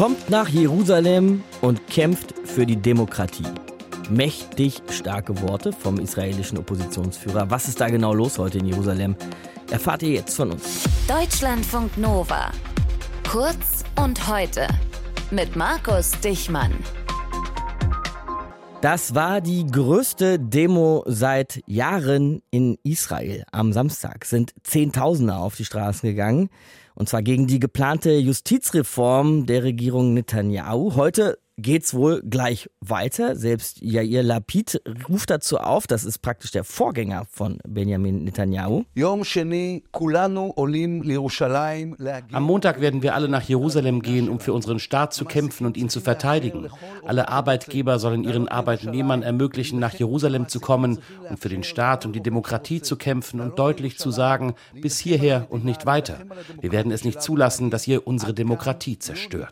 Kommt 0.00 0.30
nach 0.30 0.48
Jerusalem 0.48 1.44
und 1.60 1.86
kämpft 1.86 2.32
für 2.48 2.64
die 2.64 2.76
Demokratie. 2.76 3.44
Mächtig 4.08 4.80
starke 4.88 5.42
Worte 5.42 5.74
vom 5.74 5.98
israelischen 5.98 6.56
Oppositionsführer. 6.56 7.50
Was 7.50 7.68
ist 7.68 7.82
da 7.82 7.90
genau 7.90 8.14
los 8.14 8.38
heute 8.38 8.60
in 8.60 8.64
Jerusalem? 8.64 9.14
Erfahrt 9.70 10.02
ihr 10.02 10.12
jetzt 10.12 10.36
von 10.36 10.52
uns. 10.52 10.84
Deutschlandfunk 11.06 11.98
Nova. 11.98 12.50
Kurz 13.30 13.84
und 14.02 14.26
heute. 14.26 14.68
Mit 15.30 15.54
Markus 15.54 16.12
Dichmann. 16.20 16.72
Das 18.80 19.14
war 19.14 19.42
die 19.42 19.66
größte 19.66 20.38
Demo 20.38 21.04
seit 21.06 21.60
Jahren 21.66 22.40
in 22.50 22.78
Israel. 22.84 23.44
Am 23.52 23.74
Samstag 23.74 24.24
sind 24.24 24.54
Zehntausende 24.62 25.36
auf 25.36 25.56
die 25.56 25.66
Straßen 25.66 26.08
gegangen. 26.08 26.48
Und 27.00 27.08
zwar 27.08 27.22
gegen 27.22 27.46
die 27.46 27.60
geplante 27.60 28.12
Justizreform 28.12 29.46
der 29.46 29.62
Regierung 29.62 30.12
Netanyahu. 30.12 30.96
Heute 30.96 31.38
geht's 31.60 31.94
wohl 31.94 32.22
gleich 32.22 32.70
weiter. 32.80 33.36
Selbst 33.36 33.80
Yair 33.82 34.22
Lapid 34.22 34.80
ruft 35.08 35.30
dazu 35.30 35.58
auf, 35.58 35.86
das 35.86 36.04
ist 36.04 36.18
praktisch 36.18 36.50
der 36.50 36.64
Vorgänger 36.64 37.26
von 37.30 37.58
Benjamin 37.66 38.24
Netanyahu. 38.24 38.84
Am 42.32 42.42
Montag 42.42 42.80
werden 42.80 43.02
wir 43.02 43.14
alle 43.14 43.28
nach 43.28 43.42
Jerusalem 43.42 44.02
gehen, 44.02 44.28
um 44.28 44.40
für 44.40 44.52
unseren 44.52 44.78
Staat 44.78 45.12
zu 45.12 45.24
kämpfen 45.24 45.66
und 45.66 45.76
ihn 45.76 45.88
zu 45.88 46.00
verteidigen. 46.00 46.68
Alle 47.04 47.28
Arbeitgeber 47.28 47.98
sollen 47.98 48.24
ihren 48.24 48.48
Arbeitnehmern 48.48 49.22
ermöglichen, 49.22 49.78
nach 49.78 49.94
Jerusalem 49.94 50.48
zu 50.48 50.60
kommen 50.60 50.98
und 51.28 51.38
für 51.38 51.48
den 51.48 51.62
Staat 51.62 52.06
und 52.06 52.14
die 52.14 52.22
Demokratie 52.22 52.80
zu 52.80 52.96
kämpfen 52.96 53.40
und 53.40 53.58
deutlich 53.58 53.98
zu 53.98 54.10
sagen, 54.10 54.54
bis 54.72 54.98
hierher 54.98 55.46
und 55.50 55.64
nicht 55.64 55.86
weiter. 55.86 56.18
Wir 56.60 56.72
werden 56.72 56.92
es 56.92 57.04
nicht 57.04 57.22
zulassen, 57.22 57.70
dass 57.70 57.86
ihr 57.86 58.06
unsere 58.06 58.34
Demokratie 58.34 58.98
zerstört. 58.98 59.50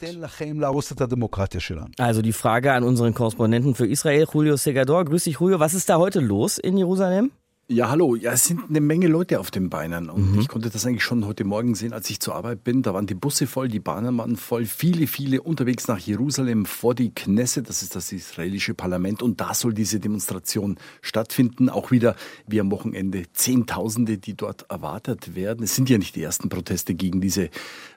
Also 1.98 2.22
die 2.22 2.32
Frage 2.32 2.72
an 2.72 2.84
unseren 2.84 3.12
Korrespondenten 3.12 3.74
für 3.74 3.86
Israel, 3.86 4.26
Julio 4.32 4.56
Segador. 4.56 5.04
Grüß 5.04 5.24
dich, 5.24 5.40
Julio. 5.40 5.58
Was 5.58 5.74
ist 5.74 5.88
da 5.88 5.98
heute 5.98 6.20
los 6.20 6.56
in 6.58 6.78
Jerusalem? 6.78 7.32
Ja, 7.70 7.90
hallo. 7.90 8.16
Ja, 8.16 8.32
es 8.32 8.46
sind 8.46 8.70
eine 8.70 8.80
Menge 8.80 9.08
Leute 9.08 9.38
auf 9.38 9.50
den 9.50 9.68
Beinen. 9.68 10.08
Und 10.08 10.32
mhm. 10.32 10.40
ich 10.40 10.48
konnte 10.48 10.70
das 10.70 10.86
eigentlich 10.86 11.04
schon 11.04 11.26
heute 11.26 11.44
Morgen 11.44 11.74
sehen, 11.74 11.92
als 11.92 12.08
ich 12.08 12.18
zur 12.18 12.34
Arbeit 12.34 12.64
bin. 12.64 12.80
Da 12.80 12.94
waren 12.94 13.06
die 13.06 13.14
Busse 13.14 13.46
voll, 13.46 13.68
die 13.68 13.78
Bahnen 13.78 14.16
waren 14.16 14.36
voll. 14.36 14.64
Viele, 14.64 15.06
viele 15.06 15.42
unterwegs 15.42 15.86
nach 15.86 15.98
Jerusalem 15.98 16.64
vor 16.64 16.94
die 16.94 17.10
Knesset. 17.10 17.68
Das 17.68 17.82
ist 17.82 17.94
das 17.94 18.10
israelische 18.10 18.72
Parlament. 18.72 19.22
Und 19.22 19.42
da 19.42 19.52
soll 19.52 19.74
diese 19.74 20.00
Demonstration 20.00 20.78
stattfinden. 21.02 21.68
Auch 21.68 21.90
wieder 21.90 22.16
wie 22.46 22.58
am 22.58 22.70
Wochenende 22.70 23.24
Zehntausende, 23.34 24.16
die 24.16 24.34
dort 24.34 24.64
erwartet 24.70 25.34
werden. 25.34 25.62
Es 25.62 25.76
sind 25.76 25.90
ja 25.90 25.98
nicht 25.98 26.16
die 26.16 26.22
ersten 26.22 26.48
Proteste 26.48 26.94
gegen 26.94 27.20
diese 27.20 27.50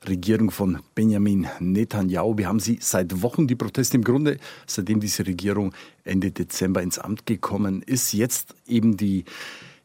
Regierung 0.06 0.52
von 0.52 0.80
Benjamin 0.96 1.48
Netanyahu. 1.62 2.38
Wir 2.38 2.50
haben 2.50 2.60
sie 2.60 2.80
seit 2.82 3.22
Wochen, 3.22 3.48
die 3.48 3.56
Proteste 3.56 3.96
im 3.96 4.04
Grunde, 4.04 4.38
seitdem 4.68 5.00
diese 5.00 5.26
Regierung 5.26 5.72
Ende 6.04 6.32
Dezember 6.32 6.82
ins 6.82 7.00
Amt 7.00 7.26
gekommen 7.26 7.84
ist. 7.84 8.12
Jetzt 8.12 8.54
eben 8.68 8.98
die 8.98 9.24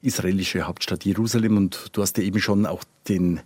israelische 0.07 0.63
Hauptstadt 0.63 1.05
Jerusalem. 1.05 1.57
Und 1.57 1.89
du 1.93 2.03
hast 2.03 2.17
ja 2.19 2.25
eben 2.25 2.41
schon 2.41 2.67
auch 2.67 2.85
den 3.09 3.41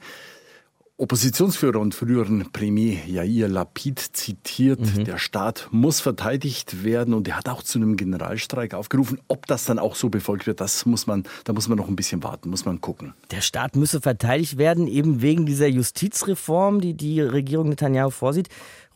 Oppositionsführer 1.00 1.80
und 1.80 1.94
früheren 1.94 2.52
Premier 2.52 2.98
Yair 3.06 3.48
Lapid 3.48 3.98
zitiert. 3.98 4.80
Mhm. 4.80 5.04
Der 5.06 5.16
Staat 5.16 5.68
muss 5.70 5.98
verteidigt 6.00 6.84
werden 6.84 7.14
und 7.14 7.26
er 7.26 7.38
hat 7.38 7.48
auch 7.48 7.62
zu 7.62 7.78
einem 7.78 7.96
Generalstreik 7.96 8.74
aufgerufen. 8.74 9.18
Ob 9.26 9.46
das 9.46 9.64
dann 9.64 9.78
auch 9.78 9.94
so 9.94 10.10
befolgt 10.10 10.46
wird, 10.46 10.60
das 10.60 10.84
muss 10.84 11.06
man, 11.06 11.24
da 11.44 11.54
muss 11.54 11.68
man 11.68 11.78
noch 11.78 11.88
ein 11.88 11.96
bisschen 11.96 12.22
warten, 12.22 12.50
muss 12.50 12.66
man 12.66 12.82
gucken. 12.82 13.14
Der 13.30 13.40
Staat 13.40 13.76
müsse 13.76 14.02
verteidigt 14.02 14.58
werden, 14.58 14.86
eben 14.86 15.22
wegen 15.22 15.46
dieser 15.46 15.68
Justizreform, 15.68 16.82
die 16.82 16.92
die 16.92 17.22
Regierung 17.22 17.70
Netanyahu 17.70 18.10
vorsieht. 18.10 18.50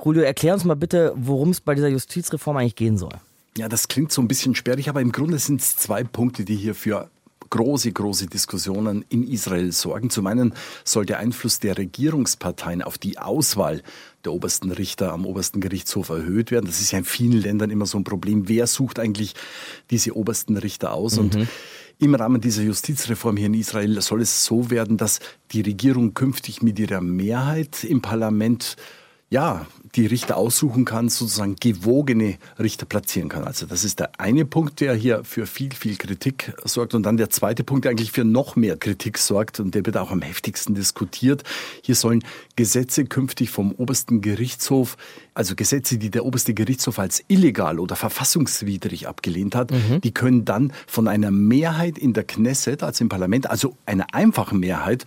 Julio, 0.05 0.25
erklär 0.25 0.53
uns 0.53 0.65
mal 0.65 0.77
bitte, 0.77 1.15
worum 1.17 1.51
es 1.51 1.63
bei 1.63 1.75
dieser 1.75 1.89
Justizreform 1.89 2.59
eigentlich 2.59 2.77
gehen 2.77 2.99
soll. 2.99 3.15
Ja, 3.57 3.71
das 3.71 3.89
klingt 3.89 4.13
so 4.13 4.21
ein 4.21 4.29
bisschen 4.29 4.55
sperrig, 4.55 4.91
aber 4.91 5.01
im 5.01 5.13
Grunde 5.13 5.39
sind 5.39 5.63
es 5.63 5.77
zwei 5.77 6.05
Punkte, 6.05 6.45
die 6.45 6.57
hier 6.57 6.75
für 6.75 7.09
große, 7.55 7.93
große 7.93 8.27
Diskussionen 8.27 9.05
in 9.11 9.23
Israel 9.23 9.71
sorgen. 9.71 10.11
Zum 10.11 10.27
einen 10.27 10.55
soll 10.83 11.07
der 11.07 11.21
Einfluss 11.21 11.61
der 11.61 11.79
Regierungsparteien 11.79 12.83
auf 12.83 12.99
die 12.99 13.19
Auswahl 13.19 13.81
der 14.25 14.33
obersten 14.33 14.73
Richter 14.73 15.13
am 15.13 15.25
obersten 15.25 15.61
Gerichtshof 15.61 16.09
erhöht 16.09 16.51
werden. 16.51 16.67
Das 16.67 16.81
ist 16.81 16.91
ja 16.91 16.99
in 16.99 17.05
vielen 17.05 17.41
Ländern 17.41 17.71
immer 17.71 17.87
so 17.87 17.97
ein 17.97 18.03
Problem. 18.03 18.49
Wer 18.49 18.67
sucht 18.67 18.99
eigentlich 18.99 19.35
diese 19.91 20.17
obersten 20.17 20.57
Richter 20.57 20.93
aus? 20.93 21.15
Mhm. 21.15 21.21
Und 21.21 21.49
im 22.01 22.15
Rahmen 22.17 22.41
dieser 22.41 22.65
Justizreform 22.65 23.37
hier 23.37 23.47
in 23.47 23.55
Israel 23.55 24.01
soll 24.01 24.23
es 24.23 24.45
so 24.45 24.71
werden, 24.71 24.97
dass 24.97 25.21
die 25.53 25.61
Regierung 25.61 26.13
künftig 26.13 26.61
mit 26.61 26.81
ihrer 26.81 27.01
Mehrheit 27.01 27.85
im 27.85 28.03
Parlament 28.03 28.75
ja, 29.31 29.67
die 29.97 30.07
Richter 30.07 30.37
aussuchen 30.37 30.85
kann, 30.85 31.09
sozusagen 31.09 31.57
gewogene 31.61 32.37
Richter 32.59 32.87
platzieren 32.87 33.29
kann. 33.29 33.45
Also 33.45 33.67
das 33.67 33.85
ist 33.85 34.01
der 34.01 34.21
eine 34.21 34.45
Punkt, 34.45 34.81
der 34.81 34.95
hier 34.95 35.25
für 35.25 35.47
viel, 35.47 35.73
viel 35.73 35.97
Kritik 35.97 36.53
sorgt. 36.65 36.95
Und 36.95 37.05
dann 37.05 37.17
der 37.17 37.31
zweite 37.31 37.65
Punkt, 37.65 37.85
der 37.85 37.93
eigentlich 37.93 38.13
für 38.13 38.25
noch 38.25 38.57
mehr 38.57 38.77
Kritik 38.77 39.19
sorgt 39.19 39.61
und 39.61 39.75
der 39.75 39.87
wird 39.87 39.97
auch 39.97 40.11
am 40.11 40.23
heftigsten 40.23 40.75
diskutiert. 40.75 41.45
Hier 41.83 41.95
sollen 41.95 42.25
Gesetze 42.57 43.05
künftig 43.05 43.51
vom 43.51 43.73
obersten 43.73 44.21
Gerichtshof, 44.21 44.97
also 45.35 45.55
Gesetze, 45.55 45.99
die 45.99 46.11
der 46.11 46.25
oberste 46.25 46.55
Gerichtshof 46.55 46.99
als 46.99 47.23
illegal 47.29 47.79
oder 47.79 47.97
verfassungswidrig 47.97 49.09
abgelehnt 49.09 49.55
hat, 49.55 49.71
mhm. 49.71 50.01
die 50.01 50.13
können 50.13 50.45
dann 50.45 50.73
von 50.87 51.09
einer 51.09 51.31
Mehrheit 51.31 51.99
in 51.99 52.13
der 52.13 52.25
Knesset, 52.25 52.83
also 52.83 53.05
im 53.05 53.09
Parlament, 53.09 53.51
also 53.51 53.77
einer 53.87 54.07
einfachen 54.13 54.61
Mehrheit, 54.61 55.05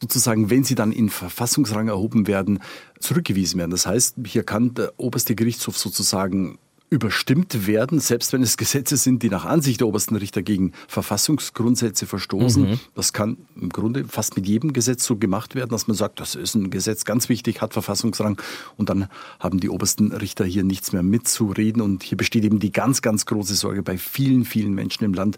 sozusagen, 0.00 0.50
wenn 0.50 0.64
sie 0.64 0.74
dann 0.74 0.92
in 0.92 1.08
Verfassungsrang 1.08 1.88
erhoben 1.88 2.26
werden, 2.26 2.60
zurückgewiesen 3.00 3.58
werden. 3.58 3.70
Das 3.70 3.86
heißt, 3.86 4.14
hier 4.24 4.42
kann 4.42 4.74
der 4.74 4.92
oberste 4.96 5.34
Gerichtshof 5.34 5.76
sozusagen 5.76 6.58
überstimmt 6.90 7.66
werden, 7.66 8.00
selbst 8.00 8.32
wenn 8.32 8.42
es 8.42 8.56
Gesetze 8.56 8.96
sind, 8.96 9.22
die 9.22 9.28
nach 9.28 9.44
Ansicht 9.44 9.80
der 9.80 9.86
obersten 9.86 10.16
Richter 10.16 10.42
gegen 10.42 10.72
Verfassungsgrundsätze 10.88 12.06
verstoßen. 12.06 12.70
Mhm. 12.70 12.80
Das 12.94 13.12
kann 13.12 13.36
im 13.60 13.68
Grunde 13.68 14.06
fast 14.06 14.36
mit 14.36 14.46
jedem 14.46 14.72
Gesetz 14.72 15.04
so 15.04 15.16
gemacht 15.16 15.54
werden, 15.54 15.70
dass 15.70 15.86
man 15.86 15.96
sagt, 15.96 16.18
das 16.18 16.34
ist 16.34 16.54
ein 16.54 16.70
Gesetz 16.70 17.04
ganz 17.04 17.28
wichtig, 17.28 17.60
hat 17.60 17.74
Verfassungsrang 17.74 18.40
und 18.76 18.88
dann 18.88 19.08
haben 19.38 19.60
die 19.60 19.68
obersten 19.68 20.12
Richter 20.12 20.46
hier 20.46 20.64
nichts 20.64 20.92
mehr 20.92 21.02
mitzureden. 21.02 21.82
Und 21.82 22.02
hier 22.02 22.16
besteht 22.16 22.44
eben 22.44 22.58
die 22.58 22.72
ganz, 22.72 23.02
ganz 23.02 23.26
große 23.26 23.54
Sorge 23.54 23.82
bei 23.82 23.98
vielen, 23.98 24.46
vielen 24.46 24.72
Menschen 24.72 25.04
im 25.04 25.12
Land, 25.12 25.36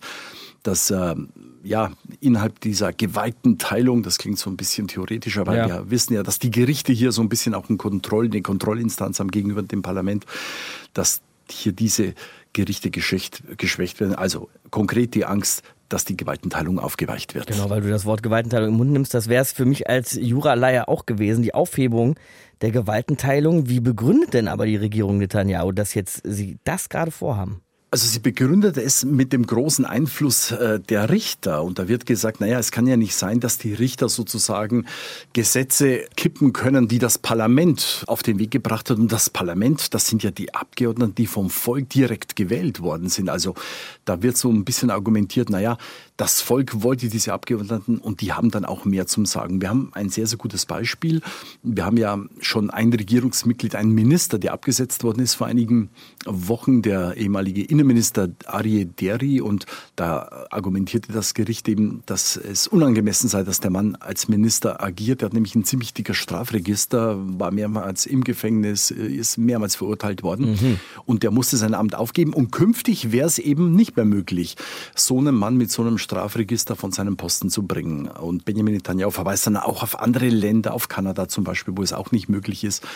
dass 0.62 0.90
äh, 0.90 1.14
ja 1.62 1.92
innerhalb 2.20 2.60
dieser 2.60 2.92
geweihten 2.92 3.58
Teilung, 3.58 4.02
das 4.02 4.18
klingt 4.18 4.38
so 4.38 4.50
ein 4.50 4.56
bisschen 4.56 4.88
theoretisch, 4.88 5.38
aber 5.38 5.56
ja. 5.56 5.68
wir 5.68 5.90
wissen 5.90 6.14
ja, 6.14 6.22
dass 6.22 6.38
die 6.38 6.50
Gerichte 6.50 6.92
hier 6.92 7.12
so 7.12 7.22
ein 7.22 7.28
bisschen 7.28 7.54
auch 7.54 7.68
ein 7.68 7.78
Kontroll, 7.78 8.26
eine 8.26 8.42
Kontrollinstanz 8.42 9.20
haben 9.20 9.30
gegenüber 9.30 9.62
dem 9.62 9.82
Parlament, 9.82 10.26
dass 10.94 11.22
hier 11.50 11.72
diese 11.72 12.14
Gerichte 12.52 12.90
geschwächt, 12.90 13.42
geschwächt 13.58 14.00
werden. 14.00 14.14
Also 14.14 14.48
konkret 14.70 15.14
die 15.14 15.24
Angst, 15.24 15.62
dass 15.88 16.04
die 16.04 16.16
Gewaltenteilung 16.16 16.78
aufgeweicht 16.78 17.34
wird. 17.34 17.48
Genau, 17.48 17.68
weil 17.68 17.80
du 17.80 17.88
das 17.88 18.04
Wort 18.04 18.22
Gewaltenteilung 18.22 18.70
im 18.70 18.76
Mund 18.76 18.92
nimmst, 18.92 19.12
das 19.12 19.28
wäre 19.28 19.42
es 19.42 19.52
für 19.52 19.64
mich 19.64 19.88
als 19.88 20.14
Juraleier 20.14 20.88
auch 20.88 21.06
gewesen, 21.06 21.42
die 21.42 21.54
Aufhebung 21.54 22.16
der 22.60 22.70
Gewaltenteilung. 22.70 23.68
Wie 23.68 23.80
begründet 23.80 24.34
denn 24.34 24.48
aber 24.48 24.66
die 24.66 24.76
Regierung 24.76 25.18
Netanyahu, 25.18 25.72
dass 25.72 25.94
jetzt 25.94 26.22
sie 26.24 26.58
das 26.64 26.88
gerade 26.88 27.10
vorhaben? 27.10 27.62
Also 27.92 28.06
sie 28.06 28.20
begründet 28.20 28.76
es 28.76 29.04
mit 29.04 29.32
dem 29.32 29.44
großen 29.44 29.84
Einfluss 29.84 30.52
äh, 30.52 30.78
der 30.78 31.10
Richter. 31.10 31.64
Und 31.64 31.80
da 31.80 31.88
wird 31.88 32.06
gesagt, 32.06 32.40
naja, 32.40 32.56
es 32.60 32.70
kann 32.70 32.86
ja 32.86 32.96
nicht 32.96 33.16
sein, 33.16 33.40
dass 33.40 33.58
die 33.58 33.74
Richter 33.74 34.08
sozusagen 34.08 34.86
Gesetze 35.32 36.04
kippen 36.16 36.52
können, 36.52 36.86
die 36.86 37.00
das 37.00 37.18
Parlament 37.18 38.04
auf 38.06 38.22
den 38.22 38.38
Weg 38.38 38.52
gebracht 38.52 38.90
hat. 38.90 38.98
Und 38.98 39.10
das 39.10 39.28
Parlament, 39.28 39.92
das 39.92 40.06
sind 40.06 40.22
ja 40.22 40.30
die 40.30 40.54
Abgeordneten, 40.54 41.16
die 41.16 41.26
vom 41.26 41.50
Volk 41.50 41.88
direkt 41.88 42.36
gewählt 42.36 42.80
worden 42.80 43.08
sind. 43.08 43.28
Also 43.28 43.56
da 44.04 44.22
wird 44.22 44.36
so 44.36 44.50
ein 44.50 44.64
bisschen 44.64 44.90
argumentiert, 44.90 45.50
naja, 45.50 45.76
das 46.16 46.42
Volk 46.42 46.82
wollte 46.82 47.08
diese 47.08 47.32
Abgeordneten 47.32 47.98
und 47.98 48.20
die 48.20 48.32
haben 48.34 48.50
dann 48.50 48.66
auch 48.66 48.84
mehr 48.84 49.06
zum 49.06 49.26
Sagen. 49.26 49.60
Wir 49.60 49.70
haben 49.70 49.90
ein 49.94 50.10
sehr, 50.10 50.26
sehr 50.26 50.38
gutes 50.38 50.66
Beispiel. 50.66 51.22
Wir 51.62 51.86
haben 51.86 51.96
ja 51.96 52.22
schon 52.40 52.70
ein 52.70 52.92
Regierungsmitglied, 52.92 53.74
einen 53.74 53.92
Minister, 53.92 54.38
der 54.38 54.52
abgesetzt 54.52 55.02
worden 55.02 55.20
ist 55.20 55.34
vor 55.34 55.48
einigen 55.48 55.88
Wochen, 56.26 56.82
der 56.82 57.16
ehemalige 57.16 57.62
Innenminister 57.62 57.79
Arie 58.46 58.84
Deri. 58.86 59.40
Und 59.40 59.66
da 59.96 60.46
argumentierte 60.50 61.12
das 61.12 61.34
Gericht 61.34 61.68
eben, 61.68 62.02
dass 62.06 62.36
es 62.36 62.66
unangemessen 62.66 63.28
sei, 63.28 63.42
dass 63.42 63.60
der 63.60 63.70
Mann 63.70 63.96
als 63.96 64.28
Minister 64.28 64.82
agiert. 64.82 65.22
Er 65.22 65.26
hat 65.26 65.34
nämlich 65.34 65.54
ein 65.54 65.64
ziemlich 65.64 65.94
dicker 65.94 66.14
Strafregister, 66.14 67.16
war 67.38 67.50
mehrmals 67.50 68.06
im 68.06 68.24
Gefängnis, 68.24 68.90
ist 68.90 69.38
mehrmals 69.38 69.76
verurteilt 69.76 70.22
worden. 70.22 70.52
Mhm. 70.52 70.80
Und 71.06 71.22
der 71.22 71.30
musste 71.30 71.56
sein 71.56 71.74
Amt 71.74 71.94
aufgeben. 71.94 72.32
Und 72.32 72.50
künftig 72.52 73.12
wäre 73.12 73.26
es 73.26 73.38
eben 73.38 73.74
nicht 73.74 73.96
mehr 73.96 74.04
möglich, 74.04 74.56
so 74.94 75.18
einen 75.18 75.34
Mann 75.34 75.56
mit 75.56 75.70
so 75.70 75.82
einem 75.82 75.98
Strafregister 75.98 76.76
von 76.76 76.92
seinem 76.92 77.16
Posten 77.16 77.50
zu 77.50 77.64
bringen. 77.64 78.08
Und 78.08 78.44
Benjamin 78.44 78.74
Netanyahu 78.74 79.10
verweist 79.10 79.46
dann 79.46 79.56
auch 79.56 79.82
auf 79.82 79.98
andere 79.98 80.28
Länder, 80.28 80.74
auf 80.74 80.88
Kanada 80.88 81.28
zum 81.28 81.44
Beispiel, 81.44 81.76
wo 81.76 81.82
es 81.82 81.92
auch 81.92 82.12
nicht 82.12 82.28
möglich 82.28 82.64
ist, 82.64 82.86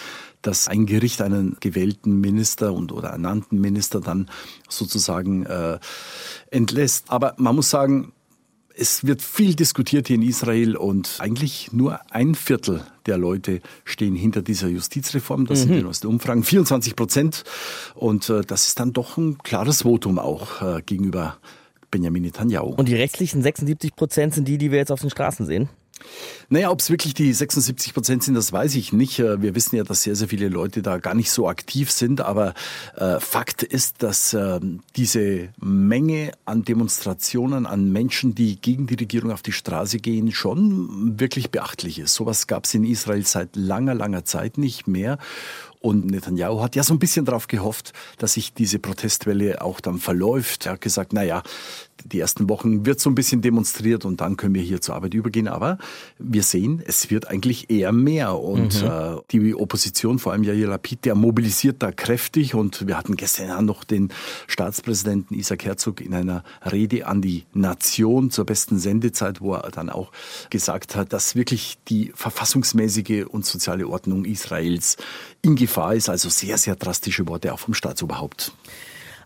dass 0.46 0.69
ein 0.69 0.87
Gericht 0.87 1.23
einen 1.23 1.56
gewählten 1.61 2.20
Minister 2.20 2.73
und 2.73 2.93
oder 2.93 3.08
ernannten 3.08 3.61
Minister 3.61 4.00
dann 4.00 4.31
sozusagen 4.69 5.46
äh, 5.46 5.79
entlässt. 6.50 7.06
Aber 7.08 7.35
man 7.38 7.56
muss 7.56 7.70
sagen, 7.70 8.12
es 8.76 9.06
wird 9.06 9.23
viel 9.23 9.55
diskutiert 9.55 10.08
hier 10.08 10.17
in 10.17 10.23
Israel 10.23 10.76
und 10.76 11.17
eigentlich 11.20 11.73
nur 11.73 12.00
ein 12.11 12.35
Viertel 12.35 12.85
der 13.06 13.19
Leute 13.19 13.61
stehen 13.85 14.17
hinter 14.17 14.43
dieser 14.43 14.69
Justizreform. 14.69 15.46
Das 15.46 15.61
mhm. 15.61 15.62
sind 15.62 15.76
die 15.76 15.82
neuesten 15.82 16.06
Umfragen, 16.08 16.43
24 16.43 16.97
Prozent. 16.97 17.44
Und 17.94 18.29
äh, 18.29 18.43
das 18.43 18.67
ist 18.67 18.81
dann 18.81 18.93
doch 18.93 19.17
ein 19.17 19.38
klares 19.38 19.82
Votum 19.82 20.19
auch 20.19 20.61
äh, 20.61 20.82
gegenüber 20.82 21.38
Benjamin 21.90 22.25
Netanyahu. 22.25 22.75
Und 22.75 22.88
die 22.88 22.97
restlichen 22.97 23.43
76 23.43 23.94
Prozent 23.94 24.35
sind 24.35 24.49
die, 24.49 24.58
die 24.58 24.73
wir 24.73 24.79
jetzt 24.79 24.90
auf 24.90 25.00
den 25.00 25.11
Straßen 25.11 25.47
sehen? 25.47 25.69
Naja, 26.48 26.70
ob 26.70 26.80
es 26.80 26.90
wirklich 26.90 27.14
die 27.14 27.32
76 27.32 27.94
Prozent 27.94 28.22
sind, 28.22 28.34
das 28.34 28.52
weiß 28.52 28.74
ich 28.74 28.92
nicht. 28.92 29.18
Äh, 29.18 29.42
wir 29.42 29.54
wissen 29.54 29.76
ja, 29.76 29.84
dass 29.84 30.02
sehr, 30.02 30.14
sehr 30.14 30.28
viele 30.28 30.48
Leute 30.48 30.82
da 30.82 30.98
gar 30.98 31.14
nicht 31.14 31.30
so 31.30 31.48
aktiv 31.48 31.90
sind. 31.90 32.20
Aber 32.20 32.54
äh, 32.96 33.18
Fakt 33.20 33.62
ist, 33.62 34.02
dass 34.02 34.32
äh, 34.34 34.60
diese 34.96 35.48
Menge 35.60 36.32
an 36.44 36.64
Demonstrationen, 36.64 37.66
an 37.66 37.90
Menschen, 37.92 38.34
die 38.34 38.60
gegen 38.60 38.86
die 38.86 38.94
Regierung 38.94 39.30
auf 39.30 39.42
die 39.42 39.52
Straße 39.52 39.98
gehen, 39.98 40.32
schon 40.32 41.18
wirklich 41.18 41.50
beachtlich 41.50 41.98
ist. 41.98 42.14
Sowas 42.14 42.46
gab 42.46 42.64
es 42.64 42.74
in 42.74 42.84
Israel 42.84 43.24
seit 43.24 43.56
langer, 43.56 43.94
langer 43.94 44.24
Zeit 44.24 44.58
nicht 44.58 44.86
mehr. 44.86 45.18
Und 45.84 46.06
Netanyahu 46.06 46.62
hat 46.62 46.76
ja 46.76 46.82
so 46.82 46.94
ein 46.94 46.98
bisschen 46.98 47.26
darauf 47.26 47.46
gehofft, 47.46 47.92
dass 48.16 48.32
sich 48.32 48.54
diese 48.54 48.78
Protestwelle 48.78 49.60
auch 49.60 49.81
dann 49.81 49.98
verläuft. 49.98 50.64
Er 50.64 50.72
hat 50.72 50.81
gesagt, 50.81 51.12
na 51.12 51.22
ja, 51.22 51.42
die 52.06 52.20
ersten 52.20 52.48
Wochen 52.48 52.86
wird 52.86 53.00
so 53.00 53.10
ein 53.10 53.14
bisschen 53.14 53.42
demonstriert 53.42 54.06
und 54.06 54.22
dann 54.22 54.38
können 54.38 54.54
wir 54.54 54.62
hier 54.62 54.81
zur 54.81 54.94
Arbeit 54.94 55.12
übergehen. 55.12 55.46
Aber 55.46 55.76
wir 56.19 56.42
sehen, 56.42 56.82
es 56.86 57.10
wird 57.10 57.28
eigentlich 57.28 57.69
eher 57.69 57.92
mehr. 57.92 58.38
Und 58.38 58.82
mhm. 58.82 58.88
äh, 58.88 59.16
die 59.31 59.54
Opposition, 59.54 60.19
vor 60.19 60.32
allem 60.32 60.42
Yair 60.42 60.69
Lapid, 60.69 61.04
der 61.04 61.14
mobilisiert 61.14 61.82
da 61.82 61.92
kräftig. 61.92 62.54
Und 62.54 62.87
wir 62.87 62.96
hatten 62.96 63.16
gestern 63.16 63.66
noch 63.66 63.84
den 63.84 64.10
Staatspräsidenten 64.46 65.34
Isaac 65.34 65.66
Herzog 65.66 66.00
in 66.00 66.14
einer 66.14 66.44
Rede 66.64 67.06
an 67.06 67.20
die 67.20 67.44
Nation 67.52 68.30
zur 68.30 68.46
besten 68.46 68.78
Sendezeit, 68.78 69.42
wo 69.42 69.52
er 69.52 69.70
dann 69.70 69.90
auch 69.90 70.12
gesagt 70.48 70.96
hat, 70.96 71.12
dass 71.12 71.37
wirklich 71.37 71.76
die 71.88 72.10
verfassungsmäßige 72.14 73.26
und 73.28 73.44
soziale 73.44 73.87
Ordnung 73.87 74.25
Israels 74.25 74.96
in 75.42 75.56
Gefahr 75.75 75.94
ist. 75.94 76.09
Also 76.09 76.29
sehr, 76.29 76.56
sehr 76.56 76.76
drastische 76.76 77.26
Worte 77.26 77.53
auch 77.53 77.59
vom 77.59 77.75
Staatsoberhaupt. 77.75 78.53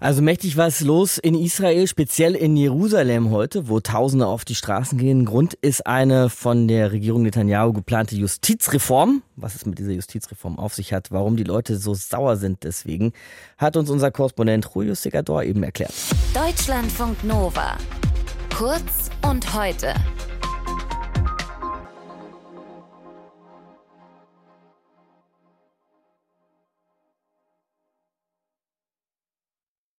Also 0.01 0.23
mächtig 0.23 0.57
was 0.57 0.81
los 0.81 1.19
in 1.19 1.35
Israel, 1.35 1.89
speziell 1.89 2.37
in 2.37 2.57
Jerusalem 2.57 3.31
heute, 3.31 3.69
wo 3.69 3.81
Tausende 3.81 4.27
auf 4.27 4.45
die 4.45 4.55
Straßen 4.55 4.97
gehen. 4.97 5.25
Grund 5.25 5.55
ist 5.55 5.87
eine 5.89 6.31
von 6.31 6.69
der 6.69 6.93
Regierung 6.93 7.23
Netanyahu 7.23 7.73
geplante 7.73 8.15
Justizreform. 8.15 9.23
Was 9.35 9.57
es 9.57 9.67
mit 9.67 9.79
dieser 9.79 9.91
Justizreform 9.91 10.57
auf 10.59 10.73
sich 10.73 10.93
hat, 10.93 11.11
warum 11.11 11.37
die 11.37 11.45
Leute 11.45 11.77
so 11.77 11.95
sauer 11.95 12.37
sind 12.37 12.63
deswegen, 12.63 13.13
hat 13.59 13.77
uns 13.77 13.91
unser 13.91 14.13
Korrespondent 14.13 14.71
Julio 14.73 14.95
Segador 14.95 15.43
eben 15.43 15.65
erklärt. 15.65 15.93
Deutschlandfunk 16.33 17.25
Nova. 17.25 17.77
Kurz 18.57 19.11
und 19.29 19.53
heute. 19.53 19.95